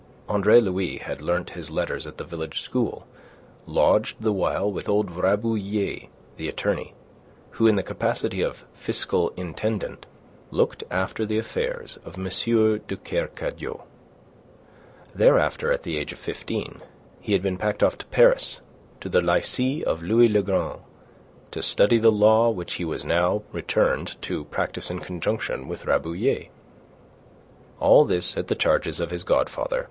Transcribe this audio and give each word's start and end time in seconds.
Andre 0.27 0.59
Louis 0.59 0.97
had 0.97 1.21
learnt 1.21 1.51
his 1.51 1.69
letters 1.69 2.07
at 2.07 2.17
the 2.17 2.23
village 2.23 2.61
school, 2.61 3.05
lodged 3.67 4.15
the 4.19 4.33
while 4.33 4.71
with 4.71 4.89
old 4.89 5.11
Rabouillet, 5.11 6.07
the 6.37 6.47
attorney, 6.49 6.95
who 7.51 7.67
in 7.67 7.75
the 7.75 7.83
capacity 7.83 8.41
of 8.41 8.65
fiscal 8.73 9.31
intendant, 9.37 10.07
looked 10.49 10.83
after 10.89 11.23
the 11.23 11.37
affairs 11.37 11.99
of 12.03 12.17
M. 12.17 12.23
de 12.23 12.97
Kercadiou. 12.97 13.81
Thereafter, 15.13 15.71
at 15.71 15.83
the 15.83 15.97
age 15.99 16.11
of 16.11 16.17
fifteen, 16.17 16.81
he 17.19 17.33
had 17.33 17.43
been 17.43 17.57
packed 17.59 17.83
off 17.83 17.99
to 17.99 18.07
Paris, 18.07 18.59
to 19.01 19.07
the 19.07 19.21
Lycee 19.21 19.83
of 19.85 20.01
Louis 20.01 20.29
Le 20.29 20.41
Grand, 20.41 20.79
to 21.51 21.61
study 21.61 21.99
the 21.99 22.11
law 22.11 22.49
which 22.49 22.73
he 22.73 22.83
was 22.85 23.05
now 23.05 23.43
returned 23.51 24.19
to 24.23 24.45
practise 24.45 24.89
in 24.89 24.97
conjunction 24.97 25.67
with 25.67 25.85
Rabouillet. 25.85 26.49
All 27.79 28.03
this 28.03 28.35
at 28.35 28.47
the 28.47 28.55
charges 28.55 28.99
of 28.99 29.11
his 29.11 29.23
godfather, 29.23 29.77
M. 29.77 29.79